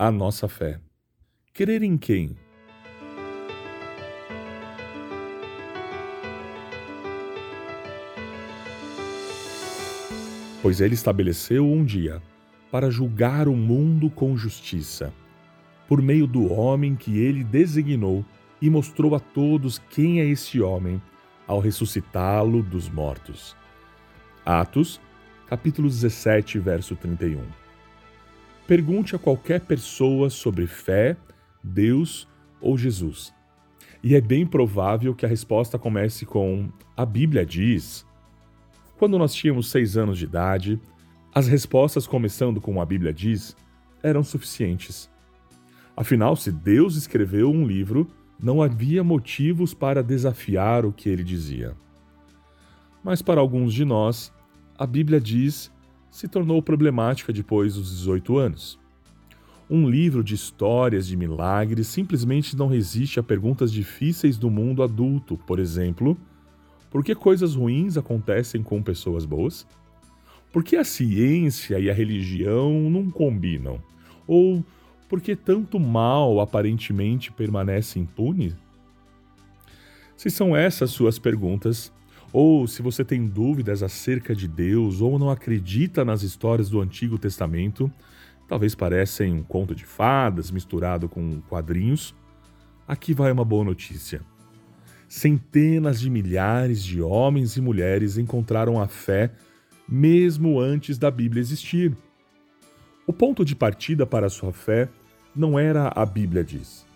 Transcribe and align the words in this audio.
a 0.00 0.12
nossa 0.12 0.46
fé. 0.46 0.78
Crer 1.52 1.82
em 1.82 1.98
quem? 1.98 2.36
Pois 10.62 10.80
ele 10.80 10.94
estabeleceu 10.94 11.66
um 11.66 11.84
dia 11.84 12.22
para 12.70 12.90
julgar 12.90 13.48
o 13.48 13.56
mundo 13.56 14.08
com 14.08 14.36
justiça, 14.36 15.12
por 15.88 16.00
meio 16.00 16.28
do 16.28 16.52
homem 16.52 16.94
que 16.94 17.18
ele 17.18 17.42
designou 17.42 18.24
e 18.62 18.70
mostrou 18.70 19.16
a 19.16 19.20
todos 19.20 19.78
quem 19.90 20.20
é 20.20 20.24
esse 20.26 20.60
homem 20.60 21.02
ao 21.44 21.58
ressuscitá-lo 21.58 22.62
dos 22.62 22.88
mortos. 22.88 23.56
Atos, 24.46 25.00
capítulo 25.48 25.88
17, 25.88 26.60
verso 26.60 26.94
31. 26.94 27.67
Pergunte 28.68 29.16
a 29.16 29.18
qualquer 29.18 29.62
pessoa 29.62 30.28
sobre 30.28 30.66
fé, 30.66 31.16
Deus 31.64 32.28
ou 32.60 32.76
Jesus. 32.76 33.32
E 34.02 34.14
é 34.14 34.20
bem 34.20 34.46
provável 34.46 35.14
que 35.14 35.24
a 35.24 35.28
resposta 35.28 35.78
comece 35.78 36.26
com: 36.26 36.68
A 36.94 37.06
Bíblia 37.06 37.46
diz. 37.46 38.06
Quando 38.98 39.16
nós 39.16 39.32
tínhamos 39.32 39.70
seis 39.70 39.96
anos 39.96 40.18
de 40.18 40.24
idade, 40.26 40.78
as 41.34 41.48
respostas 41.48 42.06
começando 42.06 42.60
com 42.60 42.78
a 42.78 42.84
Bíblia 42.84 43.10
diz 43.10 43.56
eram 44.02 44.22
suficientes. 44.22 45.10
Afinal, 45.96 46.36
se 46.36 46.52
Deus 46.52 46.94
escreveu 46.94 47.50
um 47.50 47.66
livro, 47.66 48.06
não 48.38 48.60
havia 48.60 49.02
motivos 49.02 49.72
para 49.72 50.02
desafiar 50.02 50.84
o 50.84 50.92
que 50.92 51.08
ele 51.08 51.24
dizia. 51.24 51.74
Mas 53.02 53.22
para 53.22 53.40
alguns 53.40 53.72
de 53.72 53.86
nós, 53.86 54.30
a 54.76 54.86
Bíblia 54.86 55.18
diz 55.18 55.72
se 56.18 56.26
tornou 56.26 56.60
problemática 56.60 57.32
depois 57.32 57.76
dos 57.76 57.96
18 57.96 58.38
anos. 58.38 58.76
Um 59.70 59.88
livro 59.88 60.24
de 60.24 60.34
histórias 60.34 61.06
de 61.06 61.16
milagres 61.16 61.86
simplesmente 61.86 62.56
não 62.56 62.66
resiste 62.66 63.20
a 63.20 63.22
perguntas 63.22 63.70
difíceis 63.70 64.36
do 64.36 64.50
mundo 64.50 64.82
adulto, 64.82 65.38
por 65.46 65.60
exemplo, 65.60 66.18
por 66.90 67.04
que 67.04 67.14
coisas 67.14 67.54
ruins 67.54 67.96
acontecem 67.96 68.64
com 68.64 68.82
pessoas 68.82 69.24
boas? 69.24 69.64
Por 70.52 70.64
que 70.64 70.74
a 70.74 70.82
ciência 70.82 71.78
e 71.78 71.88
a 71.88 71.94
religião 71.94 72.90
não 72.90 73.12
combinam? 73.12 73.80
Ou 74.26 74.64
por 75.08 75.20
que 75.20 75.36
tanto 75.36 75.78
mal 75.78 76.40
aparentemente 76.40 77.30
permanece 77.30 78.00
impune? 78.00 78.56
Se 80.16 80.30
são 80.30 80.56
essas 80.56 80.90
suas 80.90 81.16
perguntas, 81.16 81.92
ou 82.32 82.66
se 82.66 82.82
você 82.82 83.04
tem 83.04 83.26
dúvidas 83.26 83.82
acerca 83.82 84.34
de 84.34 84.46
Deus 84.46 85.00
ou 85.00 85.18
não 85.18 85.30
acredita 85.30 86.04
nas 86.04 86.22
histórias 86.22 86.68
do 86.68 86.80
Antigo 86.80 87.18
Testamento, 87.18 87.90
talvez 88.46 88.74
parecem 88.74 89.32
um 89.32 89.42
conto 89.42 89.74
de 89.74 89.84
fadas 89.84 90.50
misturado 90.50 91.08
com 91.08 91.40
quadrinhos, 91.42 92.14
aqui 92.86 93.14
vai 93.14 93.32
uma 93.32 93.44
boa 93.44 93.64
notícia. 93.64 94.20
Centenas 95.08 96.00
de 96.00 96.10
milhares 96.10 96.84
de 96.84 97.00
homens 97.00 97.56
e 97.56 97.60
mulheres 97.60 98.18
encontraram 98.18 98.78
a 98.80 98.86
fé 98.86 99.32
mesmo 99.88 100.60
antes 100.60 100.98
da 100.98 101.10
Bíblia 101.10 101.40
existir. 101.40 101.96
O 103.06 103.12
ponto 103.12 103.42
de 103.42 103.56
partida 103.56 104.06
para 104.06 104.26
a 104.26 104.30
sua 104.30 104.52
fé 104.52 104.86
não 105.34 105.58
era 105.58 105.90
a 105.94 106.04
Bíblia 106.04 106.44
diz. 106.44 106.86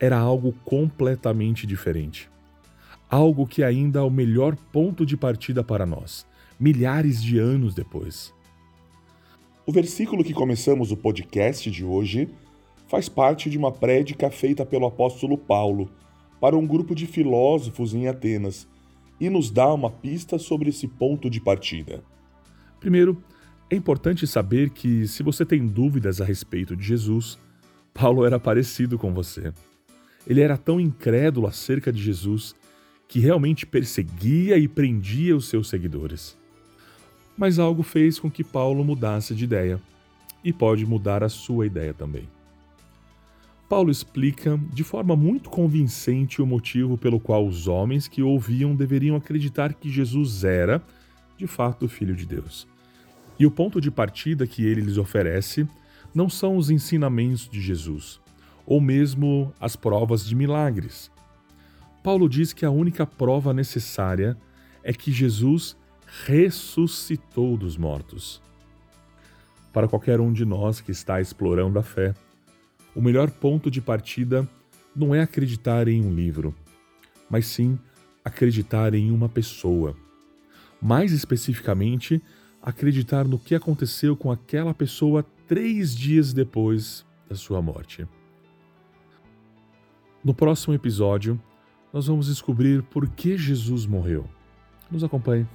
Era 0.00 0.16
algo 0.16 0.52
completamente 0.64 1.66
diferente. 1.66 2.30
Algo 3.08 3.46
que 3.46 3.62
ainda 3.62 4.00
é 4.00 4.02
o 4.02 4.10
melhor 4.10 4.56
ponto 4.72 5.06
de 5.06 5.16
partida 5.16 5.62
para 5.62 5.86
nós, 5.86 6.26
milhares 6.58 7.22
de 7.22 7.38
anos 7.38 7.74
depois. 7.74 8.34
O 9.64 9.72
versículo 9.72 10.24
que 10.24 10.32
começamos 10.32 10.90
o 10.90 10.96
podcast 10.96 11.70
de 11.70 11.84
hoje 11.84 12.28
faz 12.88 13.08
parte 13.08 13.48
de 13.48 13.56
uma 13.56 13.70
prédica 13.70 14.30
feita 14.30 14.66
pelo 14.66 14.86
apóstolo 14.86 15.38
Paulo 15.38 15.90
para 16.40 16.56
um 16.56 16.66
grupo 16.66 16.94
de 16.94 17.06
filósofos 17.06 17.94
em 17.94 18.08
Atenas 18.08 18.66
e 19.20 19.30
nos 19.30 19.50
dá 19.50 19.72
uma 19.72 19.90
pista 19.90 20.38
sobre 20.38 20.70
esse 20.70 20.86
ponto 20.86 21.30
de 21.30 21.40
partida. 21.40 22.02
Primeiro, 22.80 23.22
é 23.70 23.76
importante 23.76 24.26
saber 24.26 24.70
que, 24.70 25.06
se 25.06 25.22
você 25.22 25.44
tem 25.44 25.66
dúvidas 25.66 26.20
a 26.20 26.24
respeito 26.24 26.76
de 26.76 26.84
Jesus, 26.84 27.38
Paulo 27.94 28.24
era 28.24 28.38
parecido 28.38 28.98
com 28.98 29.12
você. 29.12 29.52
Ele 30.26 30.40
era 30.40 30.56
tão 30.56 30.80
incrédulo 30.80 31.46
acerca 31.46 31.92
de 31.92 32.02
Jesus 32.02 32.54
que 33.08 33.20
realmente 33.20 33.66
perseguia 33.66 34.58
e 34.58 34.66
prendia 34.66 35.36
os 35.36 35.48
seus 35.48 35.68
seguidores. 35.68 36.36
Mas 37.36 37.58
algo 37.58 37.82
fez 37.82 38.18
com 38.18 38.30
que 38.30 38.42
Paulo 38.42 38.84
mudasse 38.84 39.34
de 39.34 39.44
ideia, 39.44 39.80
e 40.46 40.52
pode 40.52 40.86
mudar 40.86 41.24
a 41.24 41.28
sua 41.28 41.66
ideia 41.66 41.92
também. 41.92 42.28
Paulo 43.68 43.90
explica 43.90 44.56
de 44.72 44.84
forma 44.84 45.16
muito 45.16 45.50
convincente 45.50 46.40
o 46.40 46.46
motivo 46.46 46.96
pelo 46.96 47.18
qual 47.18 47.44
os 47.44 47.66
homens 47.66 48.06
que 48.06 48.22
ouviam 48.22 48.76
deveriam 48.76 49.16
acreditar 49.16 49.74
que 49.74 49.90
Jesus 49.90 50.44
era, 50.44 50.80
de 51.36 51.48
fato, 51.48 51.86
o 51.86 51.88
Filho 51.88 52.14
de 52.14 52.24
Deus. 52.24 52.64
E 53.40 53.44
o 53.44 53.50
ponto 53.50 53.80
de 53.80 53.90
partida 53.90 54.46
que 54.46 54.64
ele 54.64 54.82
lhes 54.82 54.98
oferece 54.98 55.68
não 56.14 56.28
são 56.28 56.56
os 56.56 56.70
ensinamentos 56.70 57.48
de 57.48 57.60
Jesus, 57.60 58.20
ou 58.64 58.80
mesmo 58.80 59.52
as 59.60 59.74
provas 59.74 60.24
de 60.24 60.36
milagres. 60.36 61.10
Paulo 62.06 62.28
diz 62.28 62.52
que 62.52 62.64
a 62.64 62.70
única 62.70 63.04
prova 63.04 63.52
necessária 63.52 64.36
é 64.84 64.92
que 64.92 65.10
Jesus 65.10 65.76
ressuscitou 66.24 67.56
dos 67.56 67.76
mortos. 67.76 68.40
Para 69.72 69.88
qualquer 69.88 70.20
um 70.20 70.32
de 70.32 70.44
nós 70.44 70.80
que 70.80 70.92
está 70.92 71.20
explorando 71.20 71.80
a 71.80 71.82
fé, 71.82 72.14
o 72.94 73.02
melhor 73.02 73.28
ponto 73.28 73.68
de 73.72 73.80
partida 73.80 74.48
não 74.94 75.12
é 75.12 75.20
acreditar 75.20 75.88
em 75.88 76.00
um 76.00 76.14
livro, 76.14 76.54
mas 77.28 77.48
sim 77.48 77.76
acreditar 78.24 78.94
em 78.94 79.10
uma 79.10 79.28
pessoa. 79.28 79.96
Mais 80.80 81.10
especificamente, 81.10 82.22
acreditar 82.62 83.26
no 83.26 83.36
que 83.36 83.52
aconteceu 83.52 84.16
com 84.16 84.30
aquela 84.30 84.72
pessoa 84.72 85.26
três 85.48 85.92
dias 85.92 86.32
depois 86.32 87.04
da 87.28 87.34
sua 87.34 87.60
morte. 87.60 88.06
No 90.22 90.32
próximo 90.32 90.72
episódio, 90.72 91.42
nós 91.96 92.08
vamos 92.08 92.26
descobrir 92.26 92.82
por 92.82 93.08
que 93.08 93.38
Jesus 93.38 93.86
morreu. 93.86 94.26
Nos 94.90 95.02
acompanhe. 95.02 95.46